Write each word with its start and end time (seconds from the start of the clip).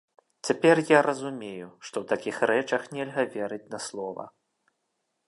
Цяпер 0.47 0.77
я 0.91 0.99
разумею, 1.07 1.67
што 1.85 1.95
ў 2.03 2.13
такіх 2.13 2.35
рэчах 2.53 2.87
нельга 2.97 3.23
верыць 3.37 3.63
на 3.75 3.79
слова. 3.89 4.23